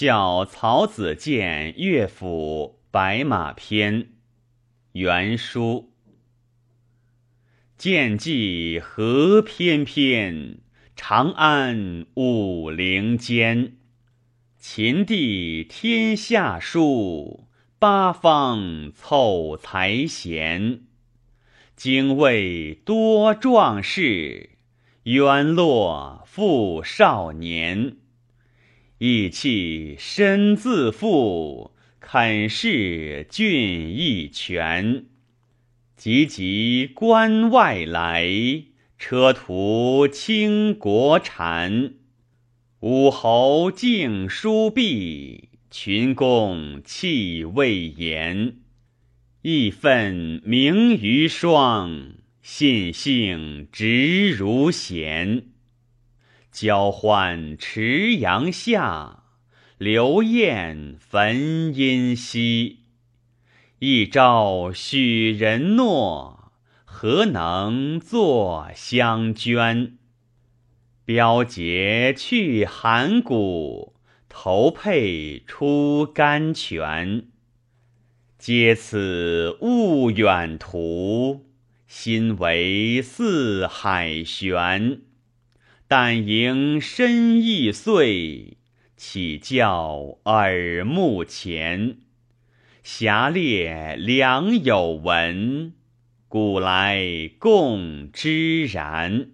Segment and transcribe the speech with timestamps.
[0.00, 4.02] 笑曹子建乐府《白马篇》
[4.92, 5.90] 原书。
[7.76, 10.60] 见迹何翩翩，
[10.94, 13.72] 长安武陵间。
[14.56, 17.48] 秦地天下书，
[17.80, 20.82] 八方凑才贤。
[21.74, 24.50] 精卫多壮士，
[25.02, 27.96] 渊落负少年。
[28.98, 35.06] 意气身自负，肯事俊逸全。
[35.96, 38.28] 急急关外来，
[38.98, 41.94] 车途倾国产。
[42.80, 48.56] 武侯敬书壁，群公泣未言。
[49.42, 55.44] 义愤名于霜，信性直如弦。
[56.50, 59.24] 交欢池阳下，
[59.76, 62.80] 流雁焚阴溪。
[63.78, 66.52] 一朝许人诺，
[66.84, 69.98] 何能作相捐？
[71.04, 73.94] 标节去函谷，
[74.28, 77.28] 投佩出甘泉。
[78.38, 81.46] 嗟此物远途，
[81.86, 85.02] 心为四海悬。
[85.90, 88.58] 但迎身易碎，
[88.94, 91.96] 岂教耳目前？
[92.82, 95.72] 侠烈良有闻，
[96.28, 99.30] 古来共知然。